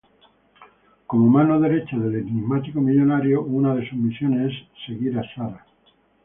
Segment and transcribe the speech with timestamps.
[1.05, 5.63] Como mano derecha del enigmático millonario, una de sus misiones es seguir a Sara.